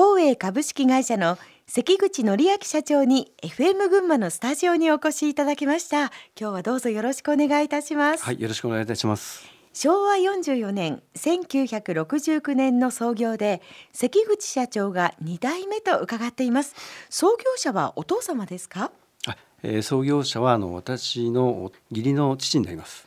[0.00, 6.02] 光栄株式会社の関口則明社長に FM 群馬のスタジオにお越しいただきました。
[6.02, 8.22] 今日はどうぞよろしくお願いいたします。
[8.22, 9.50] はいよろしくお願いいたします。
[9.72, 13.60] 昭和44年1969年の創業で
[13.92, 16.76] 関口社長が2代目と伺っています。
[17.10, 18.92] 創業者はお父様ですか？
[19.26, 23.04] あ、えー、創業者はあの私の義理の父になります。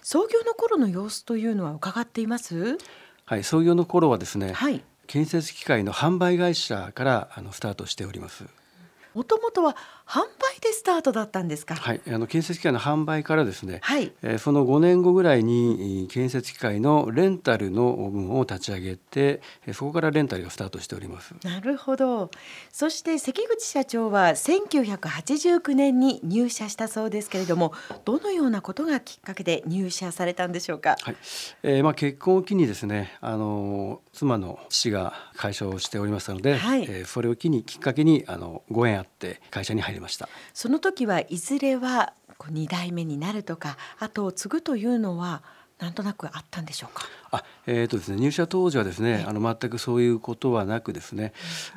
[0.00, 2.78] 創業の頃の様子というのは伺っています？
[3.24, 8.44] はい創業の頃はですね、はい、建設機械の販売会社からあのスタートしております。
[9.14, 11.76] もともとは販売でスタートだったんですか？
[11.76, 13.80] はい、あの建設機械の販売からですね。
[13.82, 14.12] はい。
[14.22, 19.40] えー、その5年後ぐらいに建設機械のレンタルの部分を立ち上げて、
[19.72, 21.34] そこからレンタルがスタートしております。
[21.42, 22.30] なるほど。
[22.70, 27.72] そして関口社長は1989年に入社したそうですけれども、
[28.04, 30.96] どのようなことがきっかけで入社されたんでしょうか？
[31.00, 31.16] はい。
[31.62, 45.42] えー、まあ結婚を機にですね、あの妻の父が会社をしておりましたので、はい、えー、それを機にきっかけにあのご縁あって会社に入りましたその時はいずれは2代目になるとか後を継ぐというのは
[45.78, 47.02] なんとなくあったんでしょうか？
[47.32, 51.32] あ、えーとですね、入社当時はですね、あの全くそういうことはなくですね、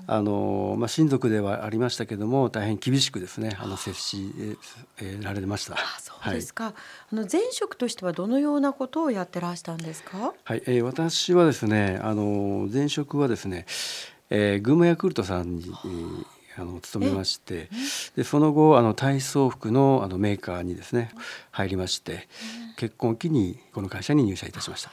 [0.08, 4.31] うん、あのまあ親族ではありましたけども、大変厳しくですね、あの接し、
[5.00, 5.73] えー、られました。
[5.73, 6.66] あ、そうですか。
[6.66, 6.73] はい、
[7.14, 10.33] あの前職としてはどのようなことをやってらしたんですか？
[10.44, 13.66] はい、えー、私はですね、あの前職はですね、
[14.30, 16.25] えー、群馬ヤクルトさんに、えー
[16.58, 17.69] あの勤めまして
[18.16, 21.11] でその後あの体操服のあのメーカーにですね
[21.52, 22.27] 入りまして
[22.77, 24.91] 結婚を機にこの会社に入社いたしました。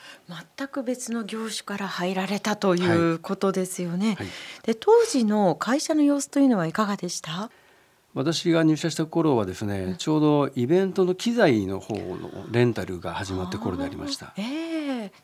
[0.57, 4.17] 全く別の業種から入られたということですよね、はい。
[4.17, 4.27] はい、
[4.63, 7.51] で当時の会社の様子というのはいかがでした？
[8.15, 14.33] 私が入社した頃はですね、うん、ちょうどイベントの機材の方のレンタルが始まって頃でありました。
[14.37, 14.75] ええ。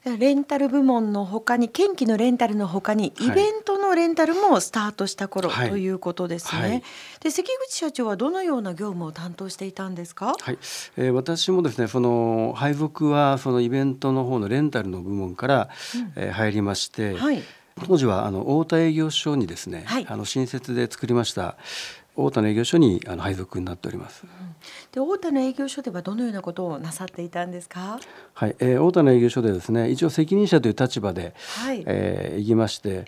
[0.04, 6.62] ー、レンタル部門のほかに研機のレンタルのほかにイベントのレンタルもスタートした頃、はい、ということですね。
[6.62, 6.83] はい、
[7.20, 10.34] で関口社長はどのような業務を担当していたんですか？
[10.41, 10.58] はい、
[10.97, 17.15] えー、私もですねその配属はそのイベントの方のレンタルの部門から、うん、えー、入りまして。
[17.15, 17.42] はい
[17.87, 21.56] 当時はあの太田営業所にですね、はい、あの新設で作りました
[22.15, 24.25] 大田の営業所にあの配属になっております。
[24.92, 27.98] で大田の営業所ではどのようなことをなさっていたんですか？
[28.34, 31.32] はい、えー、大田の営業所でですね、一応責任者という立場で、
[31.65, 33.06] はい、えー、行きまして、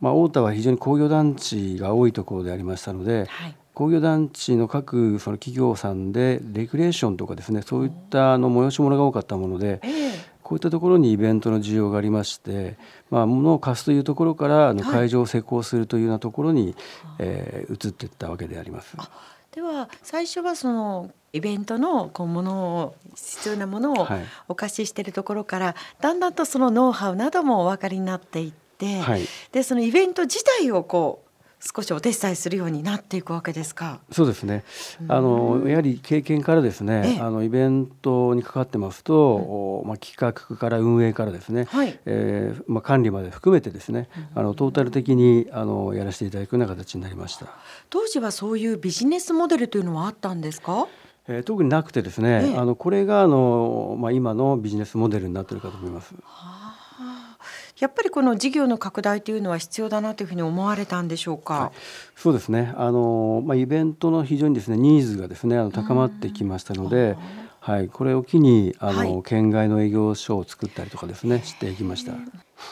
[0.00, 9.80] まあ大田は非常に工業団地が多いところでありましたので、はい、工業団地の各その企業さんでレクリエーションとかですね、そういったあの催し物が多かったもので。
[9.82, 12.78] えーこういったところにイベントの需要がありまして、
[13.10, 16.74] まあ、物を貸すというところからあの会場を施工するというようなところに、はい、
[17.18, 18.96] えー、移っていったわけであります。
[19.50, 24.06] では最初はそのイベントのこうものを必要なものを
[24.46, 29.22] お貸ししているところから、はい、だんだんとそのノウハウなどもお分かりになっていって、はい、
[29.52, 31.26] でそのイベント自体をこう
[31.58, 34.00] 少しお手伝いするようになっていくわけですか？
[34.12, 34.62] そうですね。
[35.08, 47.46] あのやはり経験からですね、あのイベントに関わってますと、まあ企画から運営からですね、はい、えー、まあ管理まで含めてですね、あのトータル的にあのやらせていただくような形になりました。
[47.88, 50.86] 当時はそういうビジネスモデルというのはあったんですか？
[51.26, 56.14] えー、特になくてですね、あのこれがあのまあ今のビジネスモデルになっているかと思います。
[56.14, 56.65] はあ
[57.78, 61.54] やっぱりこの事業の拡大というのは必要だなというふうに思われたんでしょうか？
[61.54, 61.70] はい、
[62.16, 62.72] そうですね。
[62.76, 67.16] あのまあイベントの非常にですねニーズがですねあの高まってきましたので。
[67.58, 72.12] はい、これを機にあの、はい、県外の営業所を作ったりとかですねしていきました。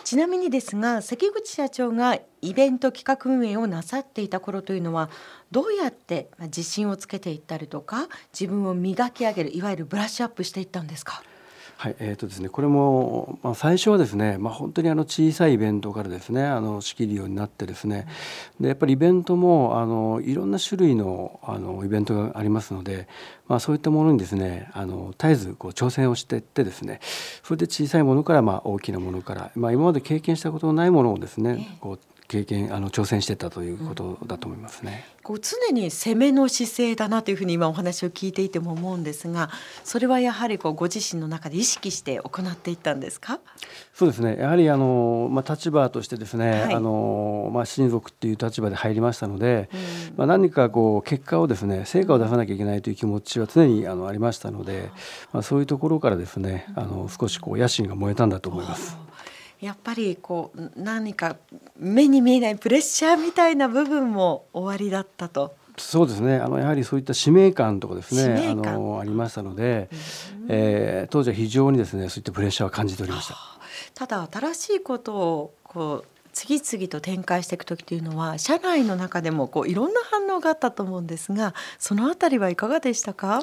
[0.05, 5.11] ちなみにですが関口社長がイベント企画運営をなさっていた頃というのは
[5.51, 11.25] どうやって自信をつけていったりとか自分を磨き上げるいわゆるブラッシュアップしていったんですか？
[11.85, 18.07] はいえーとですね、これも、まあ、最初はですね、まあ、本当にあの小さいイベントからですねあの仕切るようになってですね
[18.59, 23.07] でやっぱりイベントもあのいろんな種類のあのイベントがありますので、
[23.49, 27.01] まあ、そういったものにですねあの絶えずこう挑戦をしていってですね
[27.43, 35.07] それで小さいものからまあ大きなものから、まあ、今まで経験したことのないものをですねこう経験あの挑戦してたということだと思いますね。
[35.23, 39.51] こう常に攻めの姿勢だなというふうに今お話を聞いていても思うんですが、
[39.83, 43.41] それはやはりこうご自身の中で意識して行っていったんですか？
[43.95, 44.37] そうですね。
[44.39, 54.91] やはりあのまあ立場としてですね、はい、あのまあ親族っていう立場で入りましたので、うん、まあ何かこう結果をですね成果を出さなきゃいけないという気持ちは常にあのありましたので、
[55.33, 59.04] まあそういうところからですね、あの少しこう野心が燃えたんだと思います。
[59.65, 61.37] やっぱりこう何か
[61.79, 65.55] 目に見えないプレッシャーみたいな部分も終わりだったと。
[65.79, 69.89] そうですねあのやはりそういった使命感とかですねあのありましたので、
[70.43, 73.37] うん、えー、当時は非常にですねそういったプレッシャーを感じておりました。
[73.95, 83.43] ただ新しいことをこう次々と展開していく時というのは社内の中でもこういろんな反応があったと思うんですがそのあたりはいかがでしたか？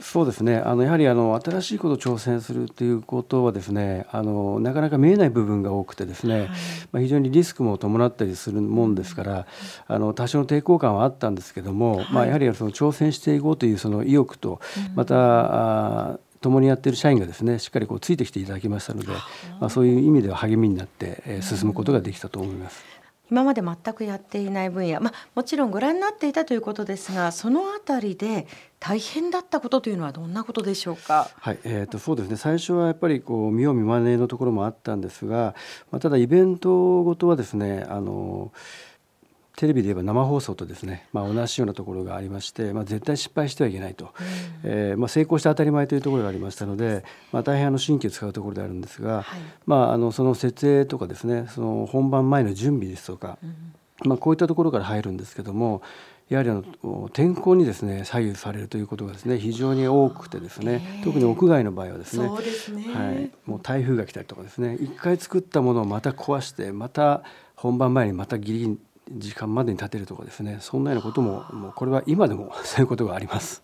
[0.00, 0.56] そうですね。
[0.58, 6.48] あのやはりあの新しいことを挑戦するということはですねあのなかなか見えない部分が多くてですね、はい、
[6.92, 9.46] まあ、非常にリスクも伴ったりするもんですから、
[9.86, 14.60] あの多少の抵抗感はあったんですけども、はい、まあ、やはりその挑戦していこうというその意欲と、
[14.94, 19.08] また、あ共にやっている社員がですねしっかりこうついてきていただきましたので、
[19.60, 22.84] まあ、そういう意味では励みになって、えー、進むことができたと思います。
[23.30, 28.46] 今まで全くやっていない分野、まあ、もちろんご覧になっていたということですがそのあたりで
[28.78, 31.30] 大変だったことというのはどんなことでしょうか？
[31.40, 32.36] はい、えー、とそうですね。
[32.36, 35.54] 最初はやっぱりこう見よう見まねのところもあったんですが、
[35.90, 38.52] まあ、ただイベントごとはですね、あの
[39.56, 44.12] テレビで言えば生放送とですね、まあ、同じようなところがありまして、まあ、絶対失敗してはいけないと、
[44.62, 55.80] えーまあ、成功して当たり前というところがありましたので、まあ、大変あの神経を使うところであるんですが、はい、まあ、あのその設営とかですねその本番前の準備ですとか、うん、まあ、こういったところから入るんですけども
[56.28, 67.22] やはりあの天候にですね左右されるということがですね非常に多くてですね、特に屋外の場合はですね、ね、はい、もう台風が来たりとかですね一回作ったものをまた壊してまた
[67.54, 68.78] 本番前にまたギリギリ
[69.10, 73.62] 時間までに立てるとかですねそんなようなことももうこれは今でも そういうことがあります。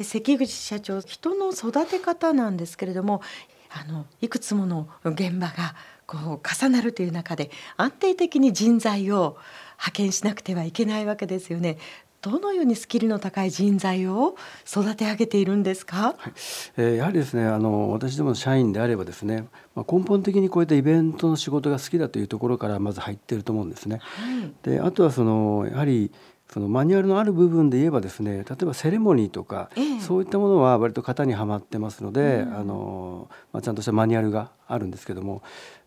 [0.00, 3.22] 関口社長人の育て方なんですけれども
[3.70, 5.74] あのいくつもの現場が
[6.06, 9.38] こう重なるという中で安定的に人材を
[9.78, 11.78] 派遣しなくてはいけないわけですよね。
[12.26, 14.34] どのようにスキルの高い人材を
[14.66, 16.32] 育て上げているんですか、はい。
[16.76, 19.46] えー、やはりですねあの私どもの社員であればですね、
[19.76, 24.00] まあ、根本的にこういったイベントの仕事が好きだというところからまず入っていると思うんですね。
[24.00, 26.10] はい、であとはそのやはり
[26.50, 35.42] そのマニュアルのある部分で言えばですね例えばセレモニーとか、ええ、そういったものは割と型にはまってますので、うん、あのまあ、ちゃんとしたマニュアルがあるんですけども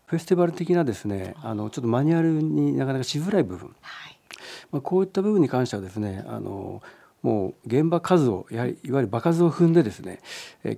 [0.06, 4.19] フェスティバル的なですねあのちょっとマニュアルになかなかしづらい部分、はい
[4.72, 6.82] まあ、こういった部分に関してはですねあの
[7.22, 10.20] もう現場数をやはりいわゆる場数を踏んでですね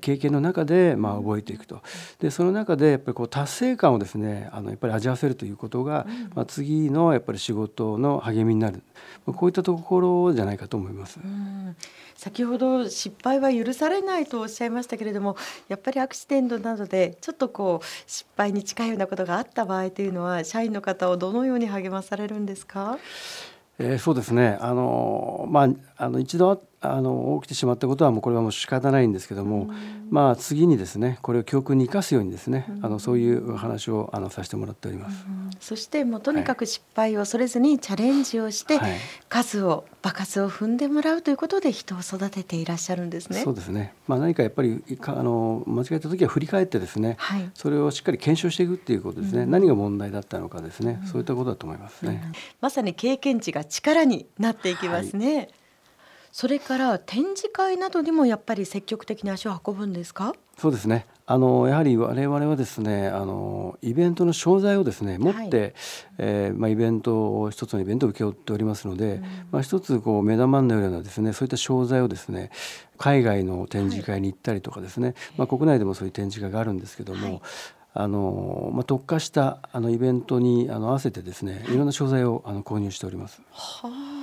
[0.00, 1.82] 経験の中でまあ覚えていくと。
[2.18, 6.04] でその中でやっぱりこう達成感をですねあのやっぱり味わわせるということが、
[6.34, 8.82] まあ、次のやっぱり仕事の励みになる。
[9.24, 11.20] こういったところじゃないかと思います。
[12.16, 15.36] 先ほど失敗は許されないとおっしゃいましたけれども
[15.68, 22.98] やっぱりアクシデントなどでちょっとこう失敗に近いようなことがあった場合というのは社員の方をどのように励まされるんですか？
[23.78, 24.58] えー、そうですね。
[24.60, 29.70] あの、まあ、あの一度あの起きてしまったことはもうこれはもう仕方ないんですけども、
[30.10, 35.24] まあ、次にですねこれを教訓に生かすようにですね、あのそういう話をあのさせてもらっております。
[35.60, 38.92] そしてもうとにかく失敗を恐れずにチャレンジをして、はい、
[39.28, 43.42] 数を場数を踏んでもらうということで人を育てていらっしゃるんですね。
[43.42, 43.94] そうですね。
[44.08, 49.42] まあ何かやっぱりあの間違えた時は振り返ってですね、はい、それをしっかり検証していくっていうことですね。
[49.42, 55.36] うん、何が問題だったのかですね、うん、そういったことだと思いますね、うん、まさに経験値が力になっていきますね。
[55.36, 55.48] はい
[56.32, 60.34] それから展示会などにもやっぱり積極的に足を運ぶんですか？
[60.56, 61.06] そうですね。
[61.26, 65.74] あのやはり我々はですねあのイベントの商材をですね持って、はい、
[66.18, 72.50] えー、まあ、イベントを一つのイベントを請け負っておりますので、うん、まあ、一つこう目玉になるようなですねそういった商材をですね
[72.98, 77.40] 海外の展示会に行ったりとかですね、はい、まあ、国内でもそういう展示会があるんですけども、はい。
[77.94, 81.76] あのまあ、特化したあのイベントにあの合わせてですねい。
[81.76, 83.42] ろんな商材をあの購入しております。
[83.50, 84.21] はあ、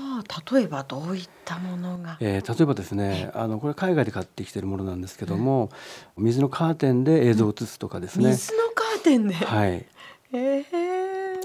[0.53, 5.69] 例えばどういったものが、えー、例えばですねあのこれ海外で買ってきているものなんですけども、
[6.17, 8.29] うん、水のカーテンで映像を映すとかですね。
[8.29, 9.85] 水のカーテンで、はい、
[10.33, 10.63] えー、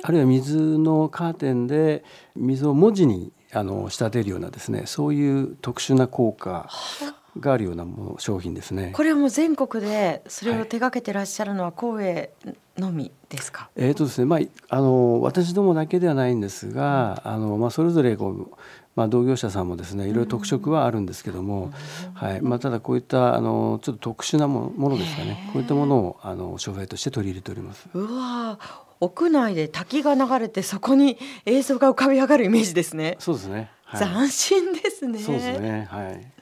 [0.03, 2.05] あるいは水のカーテンで
[2.37, 6.51] 水を文字にあの仕立てるようなですねそういう特殊な効果。
[6.51, 7.25] はあ。
[7.41, 8.93] があるようなもの商品ですね。
[8.95, 12.33] これはもう全国でそれを手掛けてらっしゃるのは光栄
[12.79, 13.71] のみですか？
[13.77, 18.51] はい、えっ、ー、とですね、まああの私どもだけではないんですが、うん、あのまあそれぞれこう。
[18.97, 21.69] まあ、同業者さんもですねいろいろ特色はあるんですけども、う
[22.11, 27.89] ん、はいまあ、ただこういったあのちょっと特殊なものですかねこういったものをあの商材として取り入れております。
[27.93, 28.57] うわ
[29.01, 33.17] 屋内で滝が流れてそこに映像が浮かび上がるイメージですね。
[33.19, 33.69] そうですね。
[33.83, 35.19] はい、斬新ですね。
[35.19, 35.89] そうですね。
[35.91, 36.33] はい。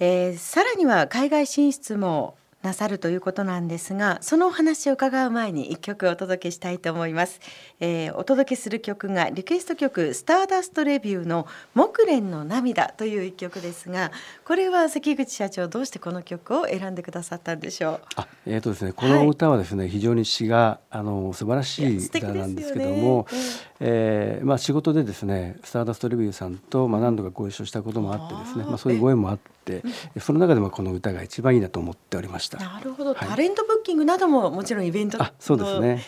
[0.00, 7.40] えー、さらには海外進出もなさるということなんですがそのお話を伺う前に一曲お届けしたいと思います、
[7.80, 14.12] えー、お届けする曲がリクエスト曲スターダストレビューの木蓮の涙という一曲ですが
[14.44, 18.00] これは関口社長どうしてこの曲を選んでくださったんでしょう？
[18.16, 23.38] あえーとですねこの歌はですね、はい、非常に詩があの素晴らしい歌なんですけども、ね
[23.80, 29.82] えー、まあ仕事でですねスターダストレビューさんとまあ何度かご一緒したこともあってですねまあそういうご縁もあって
[30.20, 32.72] その中でもこの歌が一番いいなと思っておりましたした。
[32.72, 35.24] なるほど、はい、タレントブッキングなどももちろんイベントの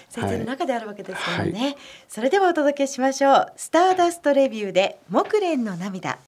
[0.09, 1.77] 先生の中であるわけですからね、はい、
[2.09, 3.53] それではお届けしましょう。
[3.57, 6.19] スターダストレビューで木蓮の涙